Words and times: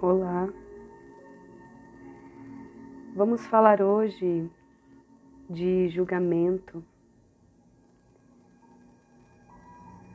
Olá. 0.00 0.48
Vamos 3.16 3.44
falar 3.48 3.82
hoje 3.82 4.48
de 5.50 5.88
julgamento, 5.88 6.84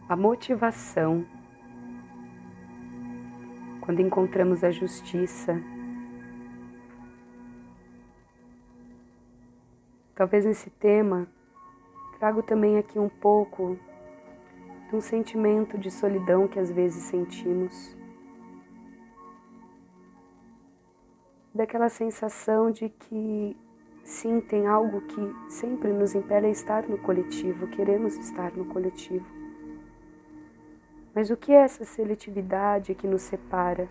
a 0.08 0.16
motivação. 0.16 1.26
Quando 3.82 4.00
encontramos 4.00 4.64
a 4.64 4.72
justiça, 4.72 5.62
talvez 10.16 10.46
nesse 10.46 10.70
tema 10.70 11.28
trago 12.20 12.42
também 12.42 12.78
aqui 12.78 12.98
um 12.98 13.10
pouco 13.10 13.78
de 14.90 14.96
um 14.96 15.02
sentimento 15.02 15.78
de 15.78 15.92
solidão 15.92 16.48
que 16.48 16.58
às 16.58 16.72
vezes 16.72 17.04
sentimos 17.04 18.02
daquela 21.54 21.90
sensação 21.90 22.72
de 22.72 22.90
que 22.90 23.56
sim, 24.04 24.42
tem 24.42 24.68
algo 24.68 25.02
que 25.02 25.36
sempre 25.50 25.92
nos 25.92 26.16
impele 26.16 26.48
a 26.48 26.50
estar 26.50 26.88
no 26.88 26.98
coletivo, 26.98 27.68
queremos 27.68 28.18
estar 28.18 28.52
no 28.54 28.66
coletivo. 28.66 29.26
Mas 31.14 31.30
o 31.30 31.38
que 31.38 31.52
é 31.52 31.58
essa 31.58 31.86
seletividade 31.86 32.96
que 32.96 33.08
nos 33.08 33.22
separa? 33.22 33.88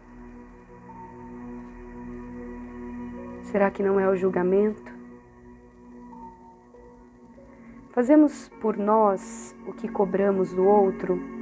Será 3.44 3.70
que 3.70 3.82
não 3.82 4.00
é 4.00 4.08
o 4.08 4.16
julgamento? 4.16 4.92
Fazemos 7.90 8.48
por 8.60 8.76
nós 8.76 9.54
o 9.66 9.72
que 9.72 9.86
cobramos 9.86 10.52
do 10.52 10.64
outro 10.64 11.41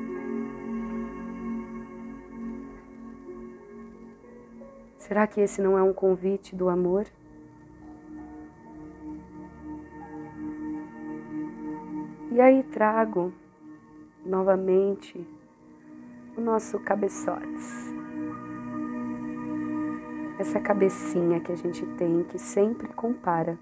Será 5.11 5.27
que 5.27 5.41
esse 5.41 5.61
não 5.61 5.77
é 5.77 5.83
um 5.83 5.93
convite 5.93 6.55
do 6.55 6.69
amor? 6.69 7.05
E 12.31 12.41
aí 12.41 12.63
trago 12.63 13.33
novamente 14.25 15.27
o 16.37 16.41
nosso 16.41 16.79
cabeçotes. 16.79 17.93
Essa 20.39 20.61
cabecinha 20.61 21.41
que 21.41 21.51
a 21.51 21.57
gente 21.57 21.85
tem 21.97 22.23
que 22.23 22.39
sempre 22.39 22.87
compara, 22.87 23.59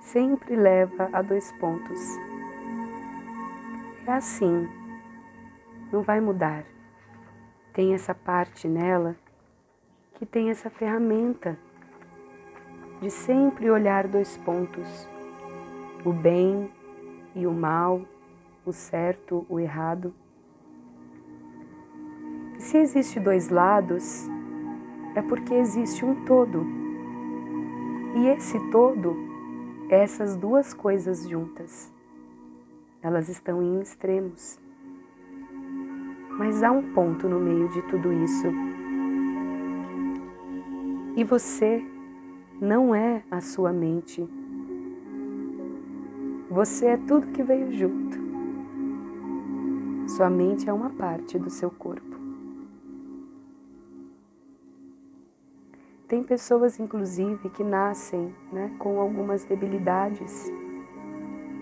sempre 0.00 0.54
leva 0.54 1.08
a 1.14 1.22
dois 1.22 1.50
pontos. 1.52 1.98
É 4.06 4.12
assim, 4.12 4.68
não 5.90 6.02
vai 6.02 6.20
mudar. 6.20 6.62
Tem 7.72 7.94
essa 7.94 8.14
parte 8.14 8.68
nela 8.68 9.16
que 10.16 10.24
tem 10.24 10.48
essa 10.50 10.70
ferramenta 10.70 11.58
de 13.00 13.10
sempre 13.10 13.70
olhar 13.70 14.08
dois 14.08 14.36
pontos: 14.38 15.08
o 16.04 16.12
bem 16.12 16.70
e 17.34 17.46
o 17.46 17.52
mal, 17.52 18.02
o 18.64 18.72
certo, 18.72 19.46
o 19.48 19.60
errado. 19.60 20.12
Se 22.58 22.78
existe 22.78 23.20
dois 23.20 23.50
lados, 23.50 24.26
é 25.14 25.20
porque 25.20 25.54
existe 25.54 26.04
um 26.04 26.24
todo. 26.24 26.66
E 28.16 28.28
esse 28.28 28.58
todo 28.70 29.14
é 29.90 30.02
essas 30.02 30.34
duas 30.34 30.72
coisas 30.72 31.28
juntas. 31.28 31.92
Elas 33.02 33.28
estão 33.28 33.62
em 33.62 33.80
extremos. 33.80 34.58
Mas 36.38 36.62
há 36.62 36.70
um 36.70 36.94
ponto 36.94 37.28
no 37.28 37.38
meio 37.38 37.68
de 37.68 37.82
tudo 37.82 38.12
isso 38.12 38.65
e 41.16 41.24
você 41.24 41.82
não 42.60 42.94
é 42.94 43.24
a 43.30 43.40
sua 43.40 43.72
mente. 43.72 44.28
Você 46.50 46.86
é 46.86 46.96
tudo 46.98 47.28
que 47.28 47.42
veio 47.42 47.72
junto. 47.72 48.18
Sua 50.08 50.28
mente 50.28 50.68
é 50.68 50.72
uma 50.72 50.90
parte 50.90 51.38
do 51.38 51.48
seu 51.48 51.70
corpo. 51.70 52.16
Tem 56.06 56.22
pessoas, 56.22 56.78
inclusive, 56.78 57.48
que 57.48 57.64
nascem 57.64 58.32
né, 58.52 58.70
com 58.78 59.00
algumas 59.00 59.44
debilidades 59.44 60.52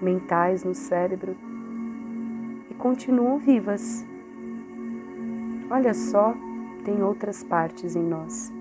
mentais 0.02 0.64
no 0.64 0.74
cérebro 0.74 1.34
e 2.70 2.74
continuam 2.74 3.38
vivas. 3.38 4.04
Olha 5.70 5.94
só, 5.94 6.34
tem 6.84 7.02
outras 7.02 7.42
partes 7.42 7.96
em 7.96 8.02
nós. 8.02 8.53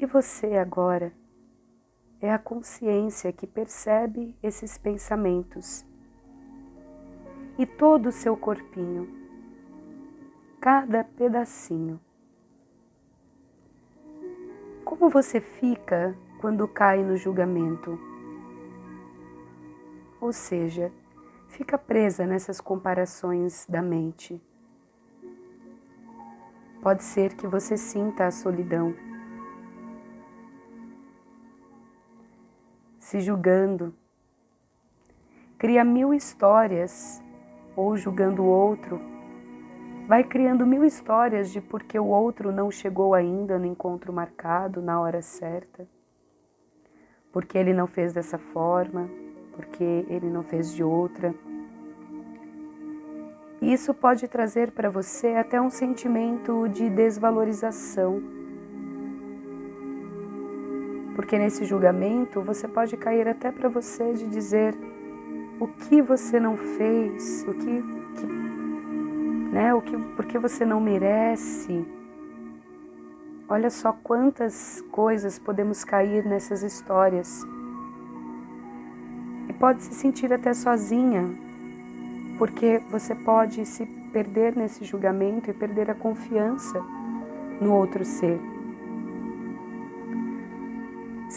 E 0.00 0.06
você 0.06 0.54
agora 0.54 1.12
é 2.20 2.32
a 2.32 2.38
consciência 2.38 3.32
que 3.32 3.48
percebe 3.48 4.36
esses 4.40 4.78
pensamentos. 4.78 5.84
E 7.58 7.66
todo 7.66 8.06
o 8.06 8.12
seu 8.12 8.36
corpinho, 8.36 9.08
cada 10.60 11.02
pedacinho. 11.02 11.98
Como 14.84 15.10
você 15.10 15.40
fica 15.40 16.16
quando 16.40 16.68
cai 16.68 17.02
no 17.02 17.16
julgamento? 17.16 17.98
Ou 20.20 20.32
seja, 20.32 20.92
fica 21.48 21.76
presa 21.76 22.24
nessas 22.24 22.60
comparações 22.60 23.66
da 23.68 23.82
mente. 23.82 24.40
Pode 26.80 27.02
ser 27.02 27.34
que 27.34 27.48
você 27.48 27.76
sinta 27.76 28.26
a 28.26 28.30
solidão 28.30 29.07
se 33.08 33.20
julgando. 33.20 33.94
Cria 35.56 35.82
mil 35.82 36.12
histórias, 36.12 37.22
ou 37.74 37.96
julgando 37.96 38.42
o 38.42 38.46
outro. 38.46 39.00
Vai 40.06 40.22
criando 40.22 40.66
mil 40.66 40.84
histórias 40.84 41.50
de 41.50 41.58
porque 41.58 41.98
o 41.98 42.04
outro 42.04 42.52
não 42.52 42.70
chegou 42.70 43.14
ainda 43.14 43.58
no 43.58 43.64
encontro 43.64 44.12
marcado, 44.12 44.82
na 44.82 45.00
hora 45.00 45.22
certa. 45.22 45.88
Porque 47.32 47.56
ele 47.56 47.72
não 47.72 47.86
fez 47.86 48.12
dessa 48.12 48.36
forma, 48.36 49.08
porque 49.52 50.04
ele 50.10 50.28
não 50.28 50.42
fez 50.42 50.74
de 50.74 50.84
outra. 50.84 51.34
Isso 53.62 53.94
pode 53.94 54.28
trazer 54.28 54.72
para 54.72 54.90
você 54.90 55.28
até 55.28 55.58
um 55.58 55.70
sentimento 55.70 56.68
de 56.68 56.90
desvalorização 56.90 58.37
porque 61.18 61.36
nesse 61.36 61.64
julgamento 61.64 62.40
você 62.40 62.68
pode 62.68 62.96
cair 62.96 63.26
até 63.26 63.50
para 63.50 63.68
você 63.68 64.12
de 64.12 64.24
dizer 64.28 64.72
o 65.58 65.66
que 65.66 66.00
você 66.00 66.38
não 66.38 66.56
fez, 66.56 67.44
o 67.48 67.54
que, 67.54 67.82
que 68.14 68.26
né, 69.52 69.74
o 69.74 69.82
que, 69.82 69.98
porque 70.14 70.38
você 70.38 70.64
não 70.64 70.80
merece. 70.80 71.84
Olha 73.48 73.68
só 73.68 73.92
quantas 73.92 74.80
coisas 74.92 75.40
podemos 75.40 75.82
cair 75.82 76.24
nessas 76.24 76.62
histórias. 76.62 77.44
E 79.48 79.52
pode 79.54 79.82
se 79.82 79.94
sentir 79.94 80.32
até 80.32 80.54
sozinha, 80.54 81.28
porque 82.38 82.80
você 82.92 83.16
pode 83.16 83.66
se 83.66 83.84
perder 84.12 84.54
nesse 84.54 84.84
julgamento 84.84 85.50
e 85.50 85.52
perder 85.52 85.90
a 85.90 85.96
confiança 85.96 86.80
no 87.60 87.72
outro 87.72 88.04
ser. 88.04 88.38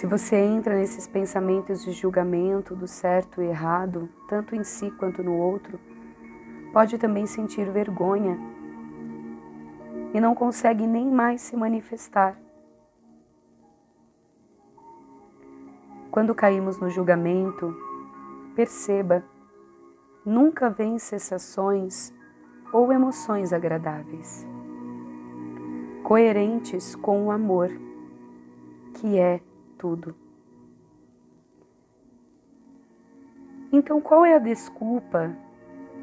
Se 0.01 0.07
você 0.07 0.35
entra 0.35 0.75
nesses 0.75 1.05
pensamentos 1.05 1.83
de 1.83 1.91
julgamento 1.91 2.75
do 2.75 2.87
certo 2.87 3.39
e 3.39 3.45
errado, 3.45 4.09
tanto 4.27 4.55
em 4.55 4.63
si 4.63 4.89
quanto 4.89 5.21
no 5.21 5.37
outro, 5.37 5.79
pode 6.73 6.97
também 6.97 7.27
sentir 7.27 7.69
vergonha 7.69 8.35
e 10.11 10.19
não 10.19 10.33
consegue 10.33 10.87
nem 10.87 11.05
mais 11.05 11.41
se 11.41 11.55
manifestar. 11.55 12.35
Quando 16.09 16.33
caímos 16.33 16.79
no 16.79 16.89
julgamento, 16.89 17.71
perceba, 18.55 19.23
nunca 20.25 20.67
vem 20.67 20.97
sensações 20.97 22.11
ou 22.73 22.91
emoções 22.91 23.53
agradáveis, 23.53 24.47
coerentes 26.03 26.95
com 26.95 27.27
o 27.27 27.29
amor, 27.29 27.69
que 28.95 29.19
é 29.19 29.41
tudo. 29.81 30.13
Então, 33.73 33.99
qual 33.99 34.23
é 34.23 34.35
a 34.35 34.39
desculpa 34.39 35.35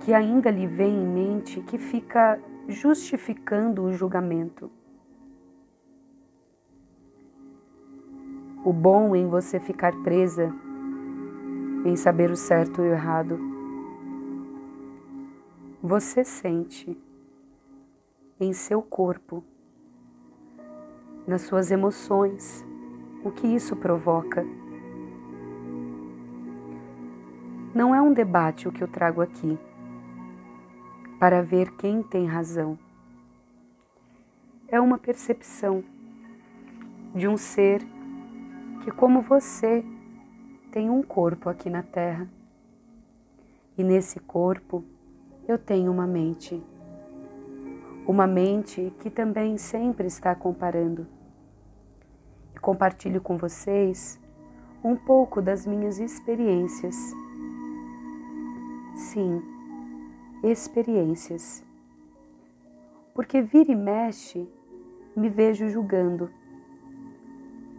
que 0.00 0.12
ainda 0.12 0.50
lhe 0.50 0.66
vem 0.66 0.92
em 0.92 1.06
mente 1.06 1.60
que 1.60 1.78
fica 1.78 2.40
justificando 2.66 3.84
o 3.84 3.92
julgamento? 3.92 4.68
O 8.64 8.72
bom 8.72 9.14
em 9.14 9.28
você 9.28 9.60
ficar 9.60 9.92
presa 10.02 10.52
em 11.84 11.94
saber 11.94 12.32
o 12.32 12.36
certo 12.36 12.82
e 12.82 12.88
o 12.88 12.92
errado. 12.92 13.38
Você 15.80 16.24
sente 16.24 16.98
em 18.40 18.52
seu 18.52 18.82
corpo, 18.82 19.44
nas 21.26 21.42
suas 21.42 21.70
emoções, 21.70 22.66
o 23.28 23.32
que 23.32 23.46
isso 23.46 23.76
provoca. 23.76 24.44
Não 27.74 27.94
é 27.94 28.00
um 28.00 28.12
debate 28.12 28.66
o 28.66 28.72
que 28.72 28.82
eu 28.82 28.88
trago 28.88 29.20
aqui 29.20 29.58
para 31.20 31.42
ver 31.42 31.72
quem 31.76 32.02
tem 32.02 32.26
razão. 32.26 32.78
É 34.66 34.80
uma 34.80 34.98
percepção 34.98 35.84
de 37.14 37.28
um 37.28 37.36
ser 37.36 37.82
que, 38.82 38.90
como 38.90 39.20
você, 39.20 39.84
tem 40.72 40.88
um 40.88 41.02
corpo 41.02 41.50
aqui 41.50 41.68
na 41.68 41.82
Terra. 41.82 42.28
E 43.76 43.84
nesse 43.84 44.18
corpo 44.20 44.84
eu 45.46 45.58
tenho 45.58 45.92
uma 45.92 46.06
mente. 46.06 46.62
Uma 48.06 48.26
mente 48.26 48.92
que 49.00 49.10
também 49.10 49.58
sempre 49.58 50.06
está 50.06 50.34
comparando 50.34 51.17
compartilho 52.68 53.22
com 53.22 53.38
vocês 53.38 54.20
um 54.84 54.94
pouco 54.94 55.40
das 55.40 55.66
minhas 55.66 55.98
experiências. 55.98 56.94
Sim, 58.94 59.42
experiências. 60.44 61.64
Porque 63.14 63.40
vira 63.40 63.72
e 63.72 63.74
mexe, 63.74 64.46
me 65.16 65.30
vejo 65.30 65.66
julgando. 65.70 66.30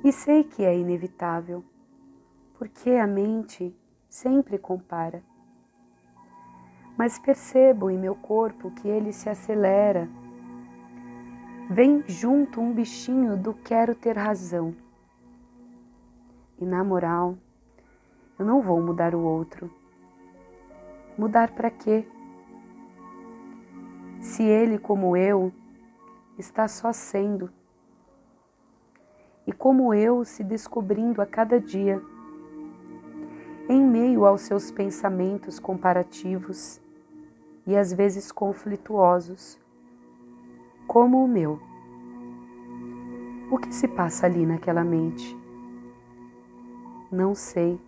E 0.03 0.12
sei 0.12 0.44
que 0.44 0.65
é 0.65 0.75
inevitável, 0.75 1.63
porque 2.57 2.89
a 2.89 3.06
mente 3.06 3.71
sempre 4.09 4.57
compara. 4.57 5.21
Mas 6.97 7.19
percebo 7.19 7.91
em 7.91 7.97
meu 8.00 8.15
corpo 8.15 8.71
que 8.71 8.88
ele 8.88 9.13
se 9.13 9.30
acelera 9.30 10.09
vem 11.69 12.04
junto 12.07 12.60
um 12.60 12.74
bichinho 12.74 13.38
do 13.38 13.54
quero 13.54 13.94
ter 13.94 14.18
razão. 14.18 14.75
E 16.57 16.66
na 16.66 16.83
moral, 16.83 17.38
eu 18.39 18.45
não 18.45 18.60
vou 18.60 18.81
mudar 18.81 19.13
o 19.13 19.21
outro. 19.21 19.71
Mudar 21.16 21.51
para 21.51 21.69
quê? 21.69 22.07
Se 24.19 24.44
ele, 24.44 24.80
como 24.80 25.16
eu, 25.16 25.54
está 26.39 26.68
só 26.68 26.92
sendo. 26.92 27.51
E 29.45 29.51
como 29.51 29.94
eu, 29.94 30.25
se 30.25 30.44
descobrindo 30.44 31.22
a 31.22 31.25
cada 31.25 31.60
dia, 31.60 32.01
em 33.69 33.81
meio 33.81 34.25
aos 34.25 34.42
seus 34.42 34.72
pensamentos 34.72 35.60
comparativos 35.60 36.81
e 37.68 37.77
às 37.77 37.94
vezes 37.94 38.31
conflituosos, 38.31 39.60
como 40.89 41.24
o 41.24 41.27
meu. 41.27 41.59
O 43.51 43.59
que 43.59 43.71
se 43.71 43.88
passa 43.88 44.25
ali 44.25 44.44
naquela 44.44 44.83
mente? 44.83 45.38
Não 47.12 47.36
sei. 47.36 47.80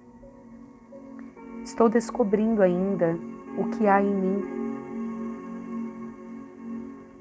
Estou 1.64 1.90
descobrindo 1.90 2.62
ainda 2.62 3.18
o 3.58 3.70
que 3.70 3.88
há 3.88 4.04
em 4.04 4.14
mim. 4.14 4.44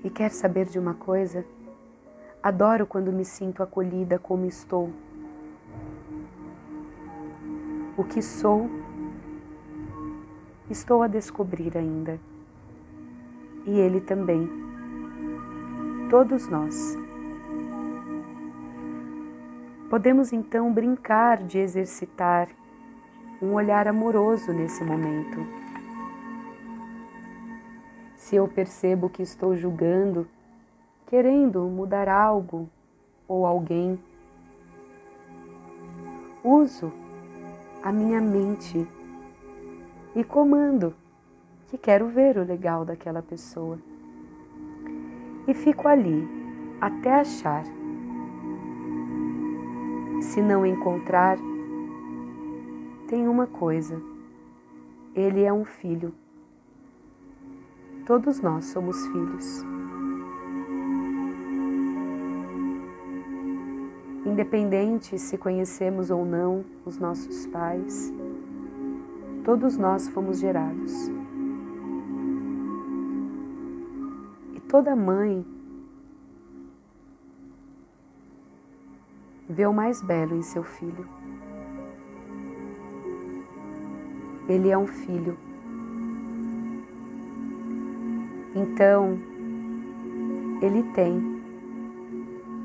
E 0.05 0.11
quer 0.11 0.31
saber 0.33 0.67
de 0.67 0.79
uma 0.79 0.93
coisa? 0.93 1.47
Adoro 2.43 2.87
quando 2.87 3.11
me 3.11 3.25
sinto 3.25 3.63
acolhida 3.63 4.19
como 4.19 4.45
estou. 4.45 4.91
O 7.97 8.05
que 8.05 8.21
sou, 8.21 8.69
estou 10.69 11.03
a 11.03 11.07
descobrir 11.07 11.75
ainda. 11.79 12.21
E 13.65 13.79
ele 13.79 14.03
também 14.03 14.70
todos 16.11 16.49
nós. 16.49 16.99
Podemos 19.89 20.33
então 20.33 20.73
brincar 20.73 21.39
de 21.45 21.59
exercitar 21.59 22.49
um 23.41 23.55
olhar 23.55 23.87
amoroso 23.87 24.53
nesse 24.53 24.83
momento. 24.83 25.47
Se 28.17 28.35
eu 28.35 28.49
percebo 28.49 29.09
que 29.09 29.23
estou 29.23 29.57
julgando, 29.57 30.29
querendo 31.07 31.63
mudar 31.63 32.09
algo 32.09 32.69
ou 33.29 33.47
alguém, 33.47 33.97
uso 36.43 36.93
a 37.85 37.93
minha 37.93 38.21
mente 38.21 38.87
e 40.15 40.25
comando 40.25 40.93
que 41.69 41.79
quero 41.79 42.09
ver 42.09 42.37
o 42.37 42.43
legal 42.43 42.85
daquela 42.85 43.23
pessoa 43.23 43.79
e 45.47 45.55
fico 45.55 45.89
ali 45.89 46.29
até 46.81 47.13
achar. 47.21 47.65
Se 50.21 50.41
não 50.41 50.65
encontrar, 50.65 51.39
tem 53.09 53.27
uma 53.27 53.47
coisa: 53.47 54.01
ele 55.15 55.43
é 55.43 55.53
um 55.53 55.65
filho. 55.65 56.15
Todos 58.07 58.41
nós 58.41 58.67
somos 58.67 59.07
filhos. 59.07 59.65
Independente 64.25 65.19
se 65.19 65.37
conhecemos 65.39 66.11
ou 66.11 66.25
não 66.25 66.65
os 66.85 66.99
nossos 66.99 67.47
pais, 67.47 68.13
todos 69.45 69.77
nós 69.77 70.09
fomos 70.09 70.39
gerados. 70.39 71.20
Toda 74.71 74.95
mãe 74.95 75.45
vê 79.49 79.67
o 79.67 79.73
mais 79.75 80.01
belo 80.01 80.37
em 80.37 80.43
seu 80.43 80.63
filho. 80.63 81.09
Ele 84.49 84.71
é 84.71 84.79
um 84.79 84.87
filho. 84.87 85.37
Então, 88.55 89.19
ele 90.63 90.85
tem, 90.93 91.19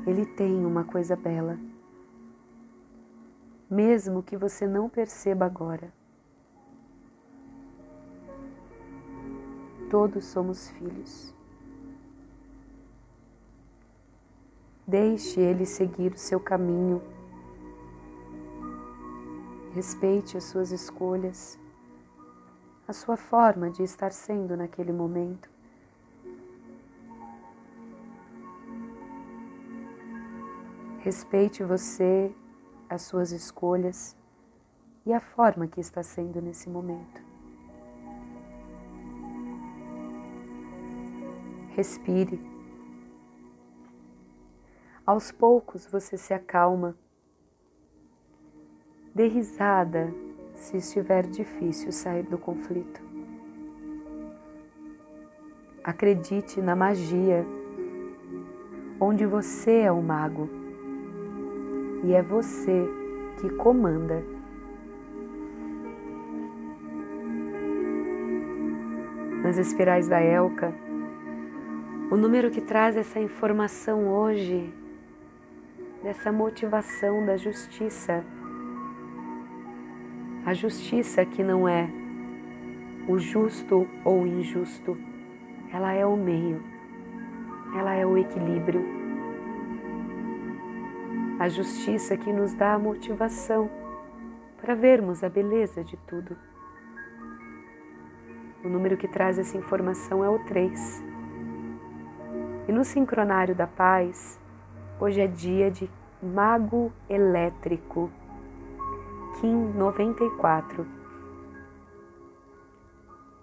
ele 0.06 0.26
tem 0.26 0.64
uma 0.64 0.84
coisa 0.84 1.16
bela, 1.16 1.58
mesmo 3.68 4.22
que 4.22 4.36
você 4.36 4.64
não 4.64 4.88
perceba 4.88 5.44
agora. 5.44 5.92
Todos 9.90 10.24
somos 10.26 10.70
filhos. 10.70 11.35
Deixe 14.86 15.40
ele 15.40 15.66
seguir 15.66 16.12
o 16.12 16.18
seu 16.18 16.38
caminho. 16.38 17.02
Respeite 19.74 20.36
as 20.36 20.44
suas 20.44 20.70
escolhas, 20.70 21.58
a 22.86 22.92
sua 22.92 23.16
forma 23.16 23.68
de 23.68 23.82
estar 23.82 24.12
sendo 24.12 24.56
naquele 24.56 24.92
momento. 24.92 25.50
Respeite 31.00 31.64
você, 31.64 32.32
as 32.88 33.02
suas 33.02 33.32
escolhas 33.32 34.16
e 35.04 35.12
a 35.12 35.20
forma 35.20 35.66
que 35.66 35.80
está 35.80 36.02
sendo 36.02 36.40
nesse 36.40 36.68
momento. 36.68 37.22
Respire. 41.76 42.55
Aos 45.06 45.30
poucos 45.30 45.86
você 45.86 46.16
se 46.16 46.34
acalma. 46.34 46.96
Dê 49.14 49.28
risada 49.28 50.12
se 50.52 50.78
estiver 50.78 51.24
difícil 51.28 51.92
sair 51.92 52.24
do 52.24 52.36
conflito. 52.36 53.00
Acredite 55.84 56.60
na 56.60 56.74
magia, 56.74 57.46
onde 58.98 59.24
você 59.24 59.82
é 59.82 59.92
o 59.92 60.02
mago 60.02 60.50
e 62.02 62.12
é 62.12 62.20
você 62.20 62.84
que 63.40 63.48
comanda. 63.50 64.24
Nas 69.44 69.56
espirais 69.56 70.08
da 70.08 70.20
Elka, 70.20 70.74
o 72.10 72.16
número 72.16 72.50
que 72.50 72.60
traz 72.60 72.96
essa 72.96 73.20
informação 73.20 74.08
hoje 74.08 74.74
dessa 76.06 76.30
motivação 76.30 77.26
da 77.26 77.36
justiça. 77.36 78.24
A 80.44 80.54
justiça 80.54 81.26
que 81.26 81.42
não 81.42 81.68
é 81.68 81.90
o 83.08 83.18
justo 83.18 83.88
ou 84.04 84.22
o 84.22 84.26
injusto, 84.26 84.96
ela 85.72 85.92
é 85.92 86.06
o 86.06 86.16
meio, 86.16 86.62
ela 87.76 87.92
é 87.92 88.06
o 88.06 88.16
equilíbrio. 88.16 88.86
A 91.40 91.48
justiça 91.48 92.16
que 92.16 92.32
nos 92.32 92.54
dá 92.54 92.74
a 92.74 92.78
motivação 92.78 93.68
para 94.60 94.76
vermos 94.76 95.24
a 95.24 95.28
beleza 95.28 95.82
de 95.82 95.96
tudo. 95.96 96.36
O 98.64 98.68
número 98.68 98.96
que 98.96 99.08
traz 99.08 99.40
essa 99.40 99.58
informação 99.58 100.24
é 100.24 100.28
o 100.28 100.38
3. 100.44 101.02
E 102.68 102.72
no 102.72 102.84
sincronário 102.84 103.56
da 103.56 103.66
paz, 103.66 104.38
hoje 104.98 105.20
é 105.20 105.26
dia 105.26 105.70
de 105.70 105.90
Mago 106.22 106.90
Elétrico, 107.08 108.10
Kim 109.40 109.72
94. 109.74 110.86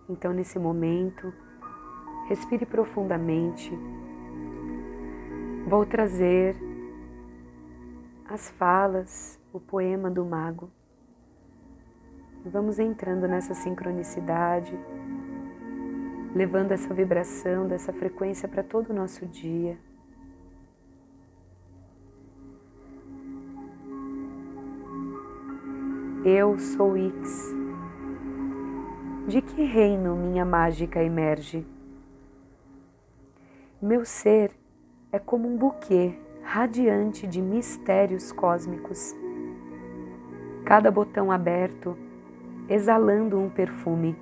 Então, 0.09 0.33
nesse 0.33 0.57
momento, 0.57 1.31
respire 2.27 2.65
profundamente. 2.65 3.71
Vou 5.67 5.85
trazer 5.85 6.55
as 8.27 8.49
falas, 8.51 9.39
o 9.53 9.59
poema 9.59 10.09
do 10.09 10.25
mago. 10.25 10.69
Vamos 12.45 12.79
entrando 12.79 13.27
nessa 13.27 13.53
sincronicidade, 13.53 14.77
levando 16.35 16.71
essa 16.71 16.93
vibração 16.93 17.67
dessa 17.67 17.93
frequência 17.93 18.49
para 18.49 18.63
todo 18.63 18.89
o 18.89 18.93
nosso 18.93 19.25
dia. 19.27 19.77
Eu 26.25 26.57
sou 26.57 26.95
X 26.95 27.53
de 29.27 29.41
que 29.41 29.61
reino 29.63 30.15
minha 30.15 30.45
mágica 30.45 31.03
emerge? 31.03 31.67
Meu 33.81 34.05
ser 34.05 34.51
é 35.11 35.19
como 35.19 35.49
um 35.49 35.57
buquê 35.57 36.17
radiante 36.41 37.27
de 37.27 37.41
mistérios 37.41 38.31
cósmicos. 38.31 39.13
Cada 40.63 40.89
botão 40.89 41.29
aberto 41.29 41.97
exalando 42.69 43.37
um 43.37 43.49
perfume 43.49 44.15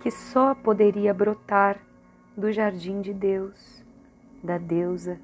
que 0.00 0.10
só 0.10 0.54
poderia 0.54 1.12
brotar 1.12 1.78
do 2.34 2.50
jardim 2.50 3.02
de 3.02 3.12
Deus, 3.12 3.84
da 4.42 4.56
deusa. 4.56 5.20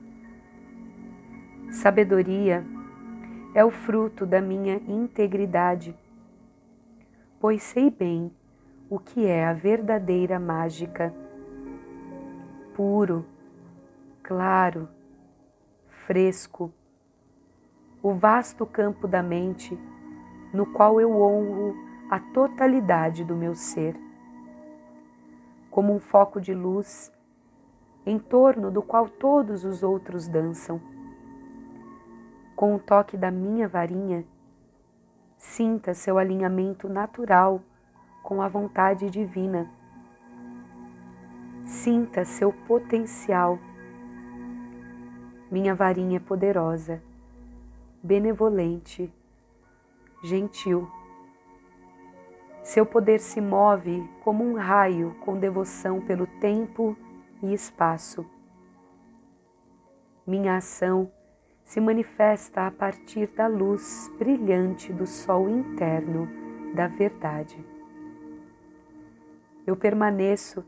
Sabedoria 1.71 2.74
é 3.55 3.65
o 3.65 3.71
fruto 3.71 4.27
da 4.27 4.41
minha 4.41 4.75
integridade 4.89 5.97
pois 7.45 7.63
sei 7.63 7.91
bem 7.91 8.33
o 8.89 8.99
que 8.99 9.27
é 9.27 9.45
a 9.45 9.53
verdadeira 9.53 10.41
mágica. 10.41 11.15
Puro, 12.75 13.27
claro, 14.23 14.89
fresco, 16.07 16.73
o 18.03 18.15
vasto 18.15 18.65
campo 18.65 19.07
da 19.07 19.23
mente 19.23 19.79
no 20.55 20.65
qual 20.65 20.99
eu 20.99 21.13
honro 21.21 21.77
a 22.11 22.19
totalidade 22.19 23.25
do 23.25 23.37
meu 23.37 23.55
ser. 23.55 23.95
Como 25.71 25.95
um 25.95 26.01
foco 26.01 26.41
de 26.41 26.55
luz 26.55 27.13
em 28.07 28.19
torno 28.19 28.71
do 28.71 28.81
qual 28.81 29.07
todos 29.07 29.67
os 29.67 29.83
outros 29.83 30.27
dançam. 30.27 30.81
Com 32.55 32.75
o 32.75 32.79
toque 32.79 33.17
da 33.17 33.31
minha 33.31 33.69
varinha, 33.69 34.25
Sinta 35.45 35.95
seu 35.95 36.19
alinhamento 36.19 36.89
natural 36.89 37.61
com 38.23 38.41
a 38.41 38.49
vontade 38.49 39.09
divina. 39.11 39.71
Sinta 41.65 42.25
seu 42.25 42.53
potencial. 42.53 43.59
Minha 45.51 45.75
varinha 45.75 46.17
é 46.17 46.21
poderosa, 46.21 47.01
benevolente, 48.03 49.13
gentil. 50.25 50.91
Seu 52.63 52.87
poder 52.87 53.21
se 53.21 53.41
move 53.41 54.03
como 54.25 54.43
um 54.43 54.55
raio 54.55 55.15
com 55.21 55.39
devoção 55.39 56.01
pelo 56.01 56.27
tempo 56.41 56.97
e 57.43 57.53
espaço. 57.53 58.27
Minha 60.27 60.57
ação 60.57 61.13
se 61.65 61.81
manifesta 61.81 62.67
a 62.67 62.71
partir 62.71 63.27
da 63.29 63.47
luz 63.47 64.13
brilhante 64.19 64.93
do 64.93 65.07
sol 65.07 65.49
interno 65.49 66.29
da 66.75 66.87
verdade. 66.87 67.65
Eu 69.67 69.75
permaneço 69.75 70.65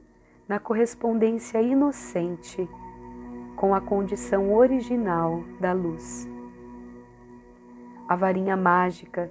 na 0.48 0.58
correspondência 0.58 1.60
inocente 1.60 2.68
com 3.56 3.74
a 3.74 3.80
condição 3.80 4.54
original 4.54 5.44
da 5.60 5.72
luz. 5.72 6.28
A 8.08 8.16
varinha 8.16 8.56
mágica 8.56 9.30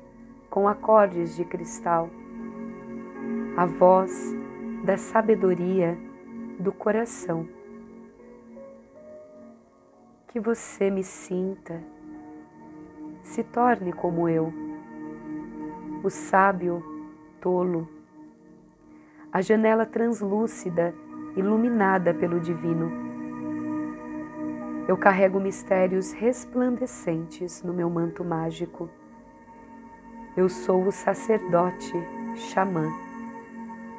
com 0.50 0.68
acordes 0.68 1.36
de 1.36 1.44
cristal, 1.44 2.10
a 3.58 3.66
voz 3.66 4.34
da 4.84 4.98
sabedoria 4.98 5.98
do 6.60 6.72
coração 6.72 7.55
que 10.36 10.40
você 10.42 10.90
me 10.90 11.02
sinta, 11.02 11.82
se 13.24 13.42
torne 13.42 13.94
como 13.94 14.28
eu, 14.28 14.52
o 16.04 16.10
sábio 16.10 16.84
tolo, 17.40 17.88
a 19.32 19.40
janela 19.40 19.86
translúcida 19.86 20.94
iluminada 21.38 22.14
pelo 22.14 22.38
divino. 22.42 22.92
Eu 24.90 24.98
carrego 24.98 25.40
mistérios 25.40 26.12
resplandecentes 26.12 27.64
no 27.64 27.74
meu 27.74 27.90
manto 27.90 28.22
mágico. 28.22 28.90
Eu 30.36 30.50
sou 30.50 30.86
o 30.86 30.92
sacerdote 30.92 31.94
xamã, 32.36 32.92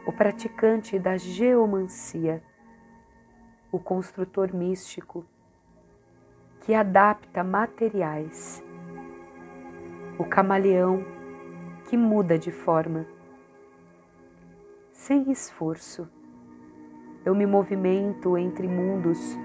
o 0.05 0.13
praticante 0.13 0.99
da 0.99 1.17
geomancia, 1.17 2.43
o 3.73 3.79
construtor 3.79 4.55
místico 4.55 5.25
que 6.67 6.75
adapta 6.75 7.45
materiais, 7.45 8.61
o 10.19 10.25
camaleão 10.25 11.05
que 11.89 11.97
muda 11.97 12.37
de 12.37 12.51
forma. 12.51 13.07
Sem 14.91 15.31
esforço, 15.31 16.09
eu 17.25 17.37
me 17.37 17.47
movimento 17.47 18.37
entre 18.37 18.67
mundos 18.67 19.39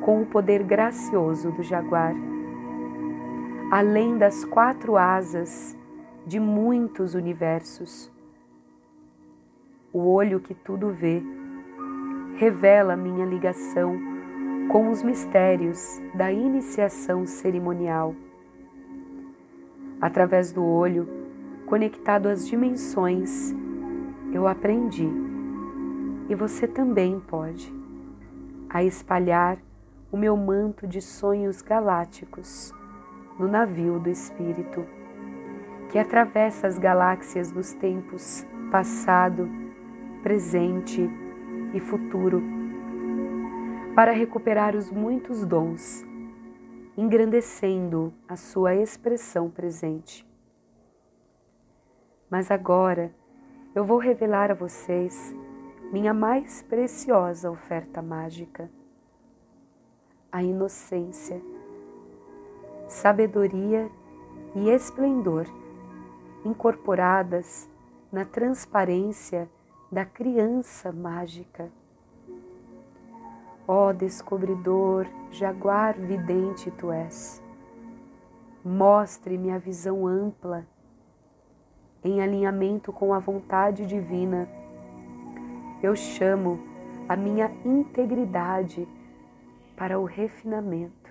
com 0.00 0.22
o 0.22 0.26
poder 0.26 0.62
gracioso 0.62 1.52
do 1.52 1.62
jaguar, 1.62 2.14
além 3.70 4.16
das 4.16 4.42
quatro 4.46 4.96
asas 4.96 5.76
de 6.26 6.40
muitos 6.40 7.14
universos. 7.14 8.10
O 9.92 10.10
olho 10.10 10.40
que 10.40 10.54
tudo 10.54 10.88
vê 10.88 11.22
revela 12.36 12.96
minha 12.96 13.26
ligação 13.26 14.13
com 14.70 14.90
os 14.90 15.02
mistérios 15.02 16.00
da 16.14 16.32
iniciação 16.32 17.26
cerimonial. 17.26 18.14
Através 20.00 20.52
do 20.52 20.64
olho, 20.64 21.08
conectado 21.66 22.28
às 22.28 22.46
dimensões, 22.46 23.54
eu 24.32 24.46
aprendi, 24.46 25.08
e 26.28 26.34
você 26.34 26.66
também 26.66 27.20
pode, 27.20 27.72
a 28.68 28.82
espalhar 28.82 29.58
o 30.10 30.16
meu 30.16 30.36
manto 30.36 30.86
de 30.86 31.00
sonhos 31.00 31.62
galácticos 31.62 32.72
no 33.38 33.48
navio 33.48 33.98
do 33.98 34.08
Espírito, 34.08 34.84
que 35.90 35.98
atravessa 35.98 36.66
as 36.66 36.78
galáxias 36.78 37.50
dos 37.50 37.72
tempos 37.72 38.46
passado, 38.70 39.48
presente 40.22 41.08
e 41.72 41.80
futuro 41.80 42.53
para 43.94 44.10
recuperar 44.10 44.74
os 44.74 44.90
muitos 44.90 45.46
dons, 45.46 46.04
engrandecendo 46.96 48.12
a 48.28 48.34
sua 48.34 48.74
expressão 48.74 49.48
presente. 49.48 50.26
Mas 52.28 52.50
agora 52.50 53.14
eu 53.72 53.84
vou 53.84 53.98
revelar 53.98 54.50
a 54.50 54.54
vocês 54.54 55.32
minha 55.92 56.12
mais 56.12 56.60
preciosa 56.62 57.48
oferta 57.48 58.02
mágica: 58.02 58.68
a 60.32 60.42
inocência, 60.42 61.40
sabedoria 62.88 63.88
e 64.56 64.70
esplendor 64.70 65.46
incorporadas 66.44 67.68
na 68.10 68.24
transparência 68.24 69.48
da 69.90 70.04
criança 70.04 70.90
mágica 70.90 71.70
Ó 73.66 73.94
descobridor, 73.94 75.06
jaguar 75.30 75.94
vidente 75.94 76.70
tu 76.70 76.92
és, 76.92 77.42
mostre-me 78.62 79.50
a 79.50 79.56
visão 79.56 80.06
ampla, 80.06 80.66
em 82.04 82.20
alinhamento 82.20 82.92
com 82.92 83.14
a 83.14 83.18
vontade 83.18 83.86
divina. 83.86 84.46
Eu 85.82 85.96
chamo 85.96 86.60
a 87.08 87.16
minha 87.16 87.50
integridade 87.64 88.86
para 89.74 89.98
o 89.98 90.04
refinamento. 90.04 91.10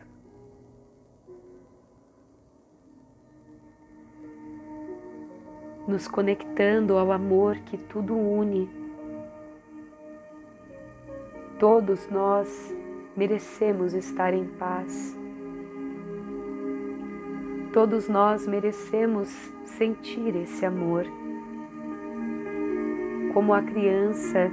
Nos 5.87 6.07
conectando 6.07 6.99
ao 6.99 7.11
amor 7.11 7.57
que 7.61 7.77
tudo 7.77 8.15
une 8.15 8.82
Todos 11.63 12.09
nós 12.09 12.75
merecemos 13.15 13.93
estar 13.93 14.33
em 14.33 14.43
paz. 14.45 15.17
Todos 17.71 18.09
nós 18.09 18.45
merecemos 18.45 19.29
sentir 19.63 20.35
esse 20.35 20.65
amor. 20.65 21.05
Como 23.33 23.53
a 23.53 23.61
criança 23.61 24.51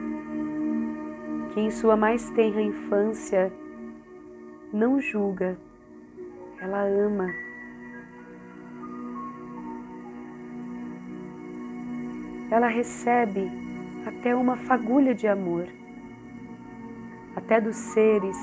que 1.53 1.59
em 1.59 1.69
sua 1.73 1.97
mais 1.97 2.31
tenra 2.31 2.63
infância 2.63 3.53
não 4.73 5.01
julga, 5.01 5.59
ela 6.61 6.85
ama. 6.85 7.27
Ela 12.53 12.69
recebe 12.69 13.51
até 14.07 14.33
uma 14.33 14.55
fagulha 14.55 15.13
de 15.13 15.27
amor, 15.27 15.67
até 17.37 17.61
dos 17.61 17.77
seres 17.77 18.37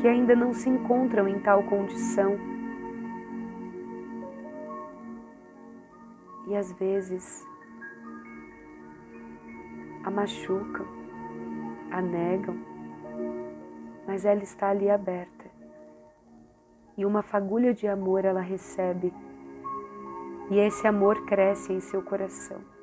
que 0.00 0.08
ainda 0.08 0.34
não 0.34 0.52
se 0.52 0.68
encontram 0.68 1.26
em 1.28 1.38
tal 1.40 1.62
condição. 1.64 2.36
E 6.46 6.54
às 6.54 6.72
vezes 6.72 7.44
a 10.04 10.10
machucam, 10.10 10.86
a 11.90 12.00
negam, 12.00 12.56
mas 14.06 14.24
ela 14.24 14.42
está 14.42 14.70
ali 14.70 14.88
aberta. 14.88 15.44
E 16.96 17.04
uma 17.04 17.22
fagulha 17.22 17.74
de 17.74 17.88
amor 17.88 18.24
ela 18.24 18.40
recebe, 18.40 19.12
e 20.48 20.58
esse 20.58 20.86
amor 20.86 21.26
cresce 21.26 21.72
em 21.72 21.80
seu 21.80 22.00
coração. 22.02 22.75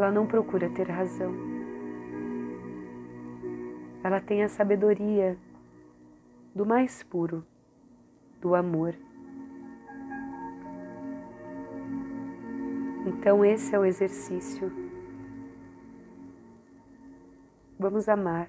Ela 0.00 0.10
não 0.10 0.26
procura 0.26 0.70
ter 0.70 0.88
razão. 0.88 1.30
Ela 4.02 4.18
tem 4.18 4.42
a 4.42 4.48
sabedoria 4.48 5.36
do 6.54 6.64
mais 6.64 7.02
puro, 7.02 7.44
do 8.40 8.54
amor. 8.54 8.94
Então, 13.04 13.44
esse 13.44 13.74
é 13.74 13.78
o 13.78 13.84
exercício. 13.84 14.72
Vamos 17.78 18.08
amar. 18.08 18.48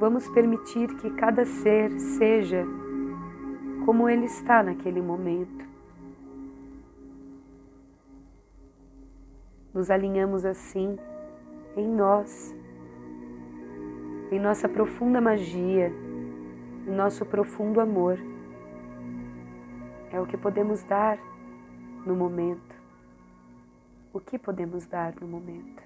Vamos 0.00 0.28
permitir 0.30 0.88
que 0.96 1.10
cada 1.10 1.44
ser 1.44 1.96
seja 2.00 2.66
como 3.86 4.08
ele 4.08 4.24
está 4.24 4.64
naquele 4.64 5.00
momento. 5.00 5.67
Nos 9.78 9.92
alinhamos 9.92 10.44
assim 10.44 10.98
em 11.76 11.86
nós, 11.86 12.52
em 14.32 14.40
nossa 14.40 14.68
profunda 14.68 15.20
magia, 15.20 15.92
em 16.84 16.90
nosso 16.90 17.24
profundo 17.24 17.80
amor. 17.80 18.18
É 20.10 20.20
o 20.20 20.26
que 20.26 20.36
podemos 20.36 20.82
dar 20.82 21.16
no 22.04 22.16
momento. 22.16 22.74
O 24.12 24.18
que 24.18 24.36
podemos 24.36 24.84
dar 24.84 25.14
no 25.20 25.28
momento? 25.28 25.80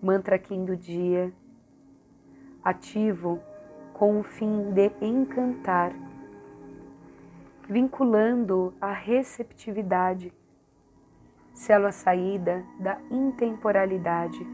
Mantra 0.00 0.38
Kim 0.38 0.64
do 0.64 0.76
dia, 0.76 1.32
ativo 2.62 3.40
com 3.92 4.20
o 4.20 4.22
fim 4.22 4.70
de 4.70 4.92
encantar, 5.00 5.92
vinculando 7.72 8.74
a 8.78 8.92
receptividade, 8.92 10.30
selo 11.54 11.86
a 11.86 11.92
saída 11.92 12.62
da 12.78 12.98
intemporalidade, 13.10 14.46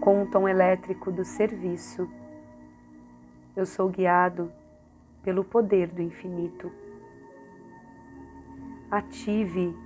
com 0.00 0.22
o 0.22 0.30
tom 0.30 0.48
elétrico 0.48 1.10
do 1.10 1.24
serviço 1.24 2.08
eu 3.56 3.66
sou 3.66 3.88
guiado 3.88 4.52
pelo 5.22 5.44
poder 5.44 5.88
do 5.88 6.02
infinito. 6.02 6.72
Ative 8.90 9.76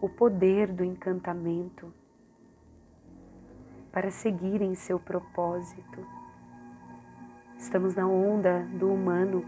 o 0.00 0.08
poder 0.08 0.72
do 0.72 0.84
encantamento 0.84 1.92
para 3.92 4.10
seguir 4.10 4.62
em 4.62 4.74
seu 4.74 4.98
propósito. 4.98 6.04
Estamos 7.56 7.94
na 7.94 8.06
onda 8.06 8.66
do 8.72 8.92
humano, 8.92 9.44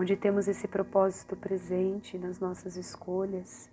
onde 0.00 0.16
temos 0.16 0.48
esse 0.48 0.66
propósito 0.66 1.36
presente 1.36 2.16
nas 2.16 2.40
nossas 2.40 2.74
escolhas. 2.74 3.70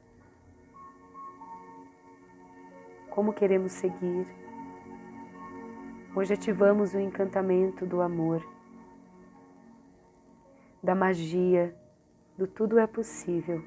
Como 3.10 3.32
queremos 3.32 3.72
seguir? 3.72 4.28
Hoje 6.14 6.34
ativamos 6.34 6.94
o 6.94 7.00
encantamento 7.00 7.86
do 7.86 8.02
amor, 8.02 8.46
da 10.84 10.94
magia, 10.94 11.74
do 12.38 12.46
tudo 12.46 12.78
é 12.78 12.86
possível. 12.86 13.64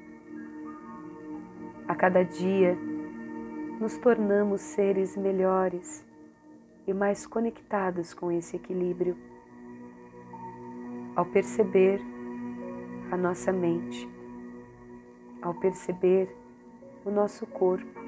A 1.87 1.95
cada 1.95 2.23
dia 2.23 2.77
nos 3.79 3.97
tornamos 3.97 4.61
seres 4.61 5.17
melhores 5.17 6.05
e 6.85 6.93
mais 6.93 7.25
conectados 7.25 8.13
com 8.13 8.31
esse 8.31 8.55
equilíbrio. 8.55 9.17
Ao 11.15 11.25
perceber 11.25 11.99
a 13.11 13.17
nossa 13.17 13.51
mente, 13.51 14.09
ao 15.41 15.53
perceber 15.53 16.33
o 17.03 17.11
nosso 17.11 17.45
corpo, 17.45 17.99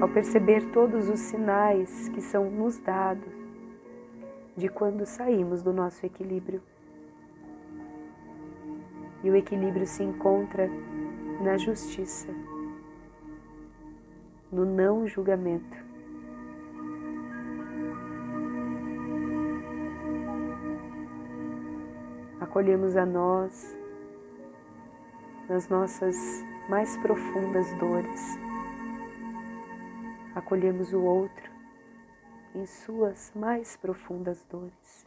ao 0.00 0.08
perceber 0.08 0.66
todos 0.72 1.08
os 1.08 1.20
sinais 1.20 2.08
que 2.08 2.20
são 2.20 2.50
nos 2.50 2.78
dados 2.80 3.32
de 4.56 4.68
quando 4.68 5.06
saímos 5.06 5.62
do 5.62 5.72
nosso 5.72 6.04
equilíbrio. 6.04 6.60
E 9.22 9.30
o 9.30 9.36
equilíbrio 9.36 9.86
se 9.86 10.02
encontra 10.02 10.68
na 11.40 11.56
justiça, 11.56 12.28
no 14.50 14.64
não 14.64 15.06
julgamento. 15.06 15.85
Acolhemos 22.56 22.96
a 22.96 23.04
nós 23.04 23.76
nas 25.46 25.68
nossas 25.68 26.16
mais 26.70 26.96
profundas 26.96 27.70
dores 27.74 28.38
acolhemos 30.34 30.90
o 30.94 31.02
outro 31.02 31.50
em 32.54 32.64
suas 32.64 33.30
mais 33.36 33.76
profundas 33.76 34.42
dores. 34.50 35.06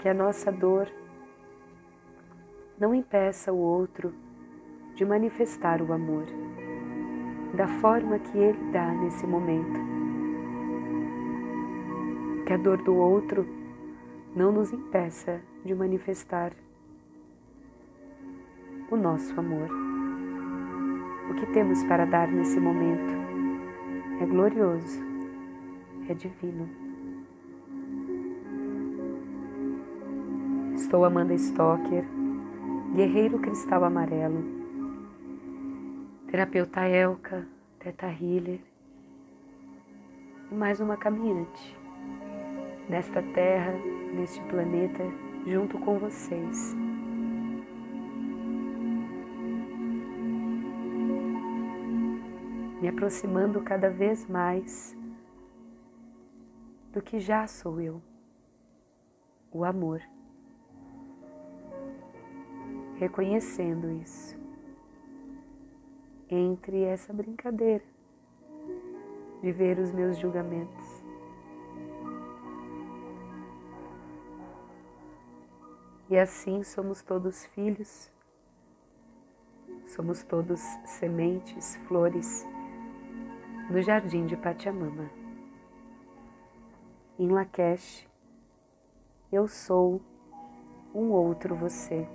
Que 0.00 0.08
a 0.08 0.14
nossa 0.14 0.50
dor 0.50 0.90
não 2.78 2.94
impeça 2.94 3.52
o 3.52 3.58
outro 3.58 4.14
de 4.94 5.04
manifestar 5.04 5.82
o 5.82 5.92
amor 5.92 6.24
da 7.54 7.68
forma 7.82 8.18
que 8.18 8.38
ele 8.38 8.72
dá 8.72 8.90
nesse 8.94 9.26
momento. 9.26 9.99
Que 12.50 12.54
a 12.54 12.58
dor 12.58 12.82
do 12.82 12.96
outro 12.96 13.46
não 14.34 14.50
nos 14.50 14.72
impeça 14.72 15.40
de 15.64 15.72
manifestar 15.72 16.52
o 18.90 18.96
nosso 18.96 19.38
amor. 19.38 19.68
O 21.30 21.34
que 21.36 21.46
temos 21.52 21.84
para 21.84 22.04
dar 22.04 22.26
nesse 22.26 22.58
momento 22.58 23.14
é 24.20 24.26
glorioso, 24.26 25.00
é 26.08 26.14
divino. 26.14 26.68
Estou 30.74 31.04
Amanda 31.04 31.34
Stocker, 31.34 32.04
guerreiro 32.96 33.38
cristal 33.38 33.84
amarelo, 33.84 34.42
terapeuta 36.26 36.80
Elka, 36.80 37.46
teta 37.78 38.08
healer 38.08 38.58
e 40.50 40.54
mais 40.56 40.80
uma 40.80 40.96
caminhante 40.96 41.79
nesta 42.90 43.22
terra, 43.22 43.72
neste 44.12 44.42
planeta, 44.42 45.04
junto 45.46 45.78
com 45.78 45.98
vocês. 45.98 46.76
me 52.80 52.88
aproximando 52.88 53.60
cada 53.60 53.90
vez 53.90 54.26
mais 54.26 54.96
do 56.92 57.02
que 57.02 57.20
já 57.20 57.46
sou 57.46 57.78
eu, 57.78 58.02
o 59.52 59.64
amor. 59.64 60.00
Reconhecendo 62.96 63.90
isso 63.90 64.38
entre 66.30 66.82
essa 66.82 67.12
brincadeira 67.12 67.84
de 69.42 69.52
ver 69.52 69.78
os 69.78 69.92
meus 69.92 70.18
julgamentos. 70.18 70.79
E 76.10 76.18
assim 76.18 76.64
somos 76.64 77.02
todos 77.02 77.46
filhos, 77.46 78.10
somos 79.86 80.24
todos 80.24 80.58
sementes, 80.84 81.76
flores 81.86 82.44
no 83.70 83.80
jardim 83.80 84.26
de 84.26 84.36
Pachamama. 84.36 85.08
Em 87.16 87.28
Lakesh, 87.28 88.08
eu 89.30 89.46
sou 89.46 90.00
um 90.92 91.12
outro 91.12 91.54
você. 91.54 92.08